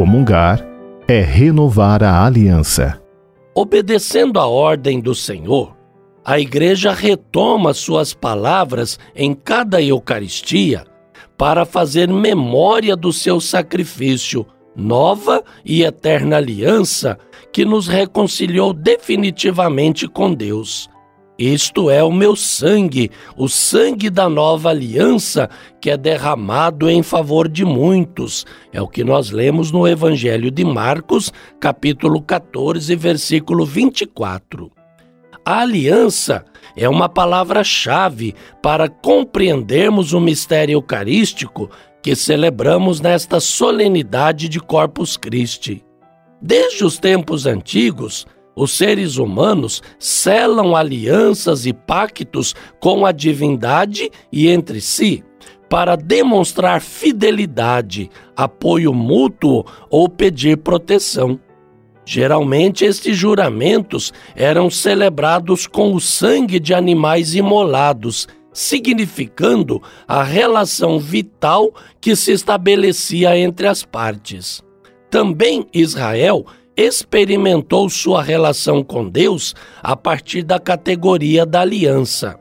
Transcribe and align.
Comungar 0.00 0.66
é 1.06 1.20
renovar 1.20 2.02
a 2.02 2.24
aliança. 2.24 2.98
Obedecendo 3.54 4.40
a 4.40 4.46
ordem 4.46 4.98
do 4.98 5.14
Senhor, 5.14 5.76
a 6.24 6.40
Igreja 6.40 6.90
retoma 6.90 7.74
suas 7.74 8.14
palavras 8.14 8.98
em 9.14 9.34
cada 9.34 9.82
Eucaristia 9.82 10.86
para 11.36 11.66
fazer 11.66 12.08
memória 12.08 12.96
do 12.96 13.12
seu 13.12 13.42
sacrifício, 13.42 14.46
nova 14.74 15.44
e 15.62 15.82
eterna 15.82 16.38
aliança 16.38 17.18
que 17.52 17.66
nos 17.66 17.86
reconciliou 17.86 18.72
definitivamente 18.72 20.08
com 20.08 20.32
Deus. 20.32 20.88
Isto 21.40 21.88
é 21.88 22.04
o 22.04 22.12
meu 22.12 22.36
sangue, 22.36 23.10
o 23.34 23.48
sangue 23.48 24.10
da 24.10 24.28
nova 24.28 24.68
aliança 24.68 25.48
que 25.80 25.88
é 25.88 25.96
derramado 25.96 26.90
em 26.90 27.02
favor 27.02 27.48
de 27.48 27.64
muitos. 27.64 28.44
É 28.70 28.82
o 28.82 28.86
que 28.86 29.02
nós 29.02 29.30
lemos 29.30 29.72
no 29.72 29.88
Evangelho 29.88 30.50
de 30.50 30.62
Marcos, 30.66 31.32
capítulo 31.58 32.20
14, 32.20 32.94
versículo 32.94 33.64
24. 33.64 34.70
A 35.42 35.60
aliança 35.60 36.44
é 36.76 36.86
uma 36.86 37.08
palavra-chave 37.08 38.34
para 38.60 38.86
compreendermos 38.86 40.12
o 40.12 40.20
mistério 40.20 40.74
eucarístico 40.74 41.70
que 42.02 42.14
celebramos 42.14 43.00
nesta 43.00 43.40
solenidade 43.40 44.46
de 44.46 44.60
Corpus 44.60 45.16
Christi. 45.16 45.82
Desde 46.42 46.84
os 46.84 46.98
tempos 46.98 47.46
antigos, 47.46 48.26
os 48.60 48.76
seres 48.76 49.16
humanos 49.16 49.82
selam 49.98 50.76
alianças 50.76 51.64
e 51.64 51.72
pactos 51.72 52.54
com 52.78 53.06
a 53.06 53.12
divindade 53.12 54.10
e 54.30 54.48
entre 54.48 54.82
si 54.82 55.24
para 55.66 55.96
demonstrar 55.96 56.82
fidelidade, 56.82 58.10
apoio 58.36 58.92
mútuo 58.92 59.64
ou 59.88 60.08
pedir 60.08 60.58
proteção. 60.58 61.40
Geralmente, 62.04 62.84
estes 62.84 63.16
juramentos 63.16 64.12
eram 64.34 64.68
celebrados 64.68 65.66
com 65.66 65.94
o 65.94 66.00
sangue 66.00 66.58
de 66.58 66.74
animais 66.74 67.36
imolados, 67.36 68.26
significando 68.52 69.80
a 70.08 70.22
relação 70.22 70.98
vital 70.98 71.72
que 72.00 72.16
se 72.16 72.32
estabelecia 72.32 73.38
entre 73.38 73.68
as 73.68 73.84
partes. 73.84 74.60
Também 75.08 75.66
Israel 75.72 76.44
experimentou 76.80 77.88
sua 77.90 78.22
relação 78.22 78.82
com 78.82 79.08
Deus 79.08 79.54
a 79.82 79.94
partir 79.94 80.42
da 80.42 80.58
categoria 80.58 81.44
da 81.44 81.60
aliança. 81.60 82.38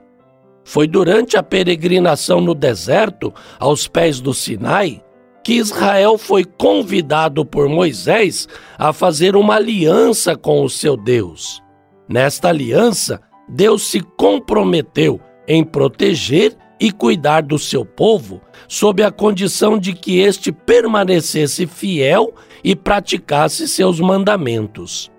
Foi 0.64 0.88
durante 0.88 1.36
a 1.36 1.44
peregrinação 1.44 2.40
no 2.40 2.54
deserto, 2.54 3.34
aos 3.60 3.88
pés 3.88 4.20
do 4.22 4.34
Sinai, 4.34 5.04
que 5.44 5.54
Israel 5.54 6.18
foi 6.18 6.46
convidado 6.46 7.44
por 7.44 7.68
Moisés 7.68 8.48
a 8.78 8.94
fazer 8.94 9.36
uma 9.36 9.56
aliança 9.56 10.36
com 10.36 10.64
o 10.64 10.70
seu 10.70 10.96
Deus. 10.96 11.62
Nesta 12.08 12.50
aliança, 12.50 13.20
Deus 13.48 13.88
se 13.88 14.00
comprometeu 14.00 15.20
em 15.48 15.64
proteger 15.64 16.56
e 16.80 16.92
cuidar 16.92 17.42
do 17.42 17.60
seu 17.60 17.84
povo, 17.84 18.42
sob 18.68 19.04
a 19.04 19.12
condição 19.12 19.78
de 19.78 19.94
que 19.94 20.20
este 20.20 20.52
permanecesse 20.52 21.68
fiel 21.68 22.34
e 22.64 22.76
praticasse 22.76 23.68
seus 23.68 24.00
mandamentos. 24.00 25.12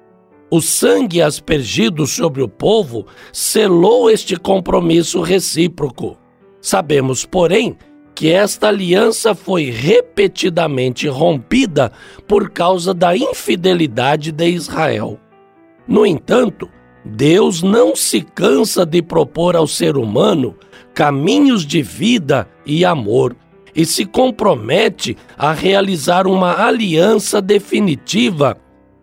O 0.50 0.60
sangue 0.60 1.22
aspergido 1.22 2.06
sobre 2.06 2.42
o 2.42 2.48
povo 2.48 3.06
selou 3.32 4.10
este 4.10 4.36
compromisso 4.36 5.20
recíproco. 5.20 6.16
Sabemos, 6.60 7.24
porém, 7.24 7.76
que 8.14 8.30
esta 8.30 8.68
aliança 8.68 9.34
foi 9.34 9.70
repetidamente 9.70 11.08
rompida 11.08 11.92
por 12.26 12.50
causa 12.50 12.92
da 12.92 13.16
infidelidade 13.16 14.32
de 14.32 14.48
Israel. 14.48 15.18
No 15.86 16.04
entanto, 16.04 16.68
Deus 17.04 17.62
não 17.62 17.96
se 17.96 18.20
cansa 18.20 18.84
de 18.84 19.00
propor 19.00 19.56
ao 19.56 19.66
ser 19.66 19.96
humano 19.96 20.54
caminhos 20.94 21.64
de 21.64 21.82
vida 21.82 22.48
e 22.66 22.84
amor 22.84 23.34
e 23.74 23.86
se 23.86 24.04
compromete 24.04 25.16
a 25.38 25.52
realizar 25.52 26.26
uma 26.26 26.66
aliança 26.66 27.40
definitiva 27.40 28.56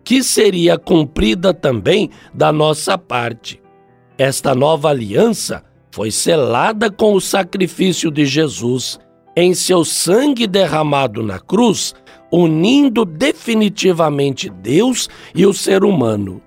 que 0.04 0.22
seria 0.22 0.78
cumprida 0.78 1.52
também 1.52 2.10
da 2.32 2.52
nossa 2.52 2.96
parte. 2.96 3.60
Esta 4.16 4.54
nova 4.54 4.90
aliança 4.90 5.64
foi 5.90 6.10
selada 6.10 6.90
com 6.90 7.14
o 7.14 7.20
sacrifício 7.20 8.10
de 8.10 8.24
Jesus 8.24 8.98
em 9.36 9.54
seu 9.54 9.84
sangue 9.84 10.46
derramado 10.46 11.22
na 11.22 11.38
cruz, 11.38 11.94
unindo 12.30 13.04
definitivamente 13.04 14.50
Deus 14.50 15.08
e 15.34 15.46
o 15.46 15.54
ser 15.54 15.84
humano. 15.84 16.42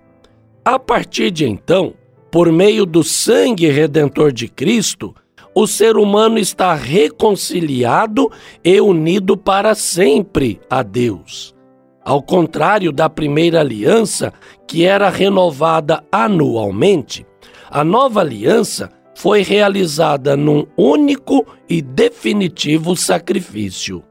A 0.63 0.77
partir 0.77 1.31
de 1.31 1.45
então, 1.47 1.95
por 2.31 2.51
meio 2.51 2.85
do 2.85 3.03
sangue 3.03 3.67
redentor 3.67 4.31
de 4.31 4.47
Cristo, 4.47 5.15
o 5.55 5.65
ser 5.65 5.97
humano 5.97 6.37
está 6.37 6.75
reconciliado 6.75 8.31
e 8.63 8.79
unido 8.79 9.35
para 9.35 9.73
sempre 9.73 10.61
a 10.69 10.83
Deus. 10.83 11.55
Ao 12.05 12.21
contrário 12.21 12.91
da 12.91 13.09
primeira 13.09 13.59
aliança, 13.59 14.31
que 14.67 14.85
era 14.85 15.09
renovada 15.09 16.03
anualmente, 16.11 17.25
a 17.69 17.83
nova 17.83 18.21
aliança 18.21 18.91
foi 19.15 19.41
realizada 19.41 20.37
num 20.37 20.67
único 20.77 21.45
e 21.67 21.81
definitivo 21.81 22.95
sacrifício. 22.95 24.03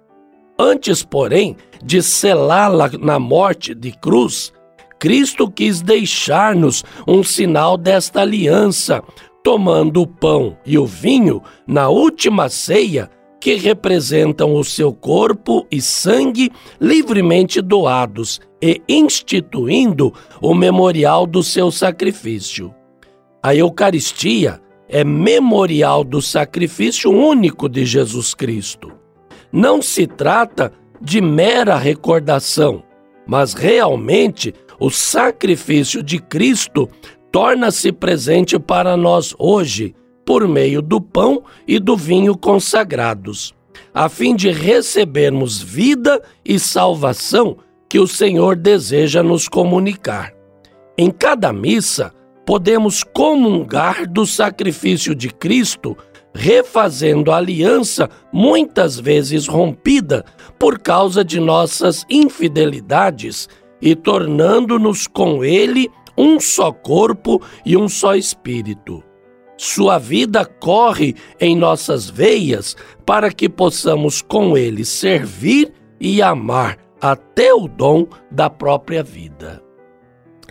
Antes, 0.58 1.04
porém, 1.04 1.56
de 1.82 2.02
selá-la 2.02 2.90
na 3.00 3.18
morte 3.18 3.74
de 3.74 3.92
cruz, 3.92 4.52
Cristo 5.00 5.50
quis 5.50 5.80
deixar-nos 5.80 6.84
um 7.08 7.24
sinal 7.24 7.78
desta 7.78 8.20
aliança, 8.20 9.02
tomando 9.42 10.02
o 10.02 10.06
pão 10.06 10.58
e 10.64 10.76
o 10.76 10.84
vinho 10.84 11.42
na 11.66 11.88
última 11.88 12.50
ceia, 12.50 13.10
que 13.40 13.54
representam 13.54 14.54
o 14.54 14.62
seu 14.62 14.92
corpo 14.92 15.66
e 15.70 15.80
sangue 15.80 16.52
livremente 16.78 17.62
doados 17.62 18.38
e 18.62 18.82
instituindo 18.86 20.12
o 20.42 20.54
memorial 20.54 21.26
do 21.26 21.42
seu 21.42 21.70
sacrifício. 21.70 22.74
A 23.42 23.54
Eucaristia 23.54 24.60
é 24.86 25.02
memorial 25.02 26.04
do 26.04 26.20
sacrifício 26.20 27.10
único 27.10 27.70
de 27.70 27.86
Jesus 27.86 28.34
Cristo. 28.34 28.92
Não 29.50 29.80
se 29.80 30.06
trata 30.06 30.70
de 31.00 31.22
mera 31.22 31.76
recordação, 31.76 32.82
mas 33.26 33.54
realmente 33.54 34.52
o 34.80 34.90
sacrifício 34.90 36.02
de 36.02 36.18
Cristo 36.18 36.88
torna-se 37.30 37.92
presente 37.92 38.58
para 38.58 38.96
nós 38.96 39.34
hoje 39.38 39.94
por 40.24 40.48
meio 40.48 40.80
do 40.80 41.00
pão 41.00 41.44
e 41.68 41.78
do 41.78 41.96
vinho 41.96 42.36
consagrados, 42.36 43.54
a 43.92 44.08
fim 44.08 44.34
de 44.34 44.50
recebermos 44.50 45.60
vida 45.60 46.22
e 46.44 46.58
salvação 46.58 47.58
que 47.88 47.98
o 47.98 48.06
Senhor 48.06 48.56
deseja 48.56 49.22
nos 49.22 49.48
comunicar. 49.48 50.32
Em 50.96 51.10
cada 51.10 51.52
missa, 51.52 52.12
podemos 52.46 53.04
comungar 53.04 54.08
do 54.08 54.24
sacrifício 54.24 55.14
de 55.14 55.28
Cristo, 55.28 55.96
refazendo 56.34 57.32
a 57.32 57.36
aliança 57.36 58.08
muitas 58.32 58.98
vezes 58.98 59.46
rompida 59.46 60.24
por 60.58 60.78
causa 60.78 61.24
de 61.24 61.40
nossas 61.40 62.04
infidelidades 62.08 63.48
e 63.80 63.94
tornando-nos 63.94 65.06
com 65.06 65.44
Ele 65.44 65.90
um 66.16 66.38
só 66.38 66.70
corpo 66.70 67.40
e 67.64 67.76
um 67.76 67.88
só 67.88 68.14
espírito. 68.14 69.02
Sua 69.56 69.98
vida 69.98 70.44
corre 70.44 71.14
em 71.38 71.54
nossas 71.54 72.08
veias 72.08 72.76
para 73.04 73.30
que 73.30 73.48
possamos 73.48 74.22
com 74.22 74.56
ele 74.56 74.86
servir 74.86 75.70
e 76.00 76.22
amar 76.22 76.78
até 76.98 77.52
o 77.52 77.68
dom 77.68 78.06
da 78.30 78.48
própria 78.48 79.02
vida. 79.02 79.62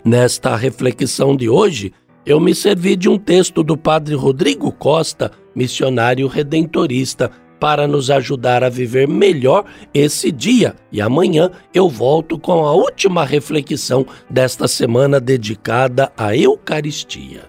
Nesta 0.05 0.55
reflexão 0.55 1.35
de 1.35 1.49
hoje, 1.49 1.91
eu 2.23 2.39
me 2.39 2.53
servi 2.53 2.95
de 2.95 3.09
um 3.09 3.17
texto 3.17 3.63
do 3.63 3.75
padre 3.75 4.13
Rodrigo 4.13 4.71
Costa, 4.71 5.31
missionário 5.55 6.27
redentorista, 6.27 7.31
para 7.59 7.87
nos 7.87 8.09
ajudar 8.09 8.63
a 8.63 8.69
viver 8.69 9.07
melhor 9.07 9.65
esse 9.93 10.31
dia. 10.31 10.75
E 10.91 11.01
amanhã 11.01 11.51
eu 11.73 11.89
volto 11.89 12.39
com 12.39 12.65
a 12.65 12.73
última 12.73 13.25
reflexão 13.25 14.05
desta 14.29 14.67
semana 14.67 15.19
dedicada 15.19 16.11
à 16.15 16.35
Eucaristia. 16.35 17.48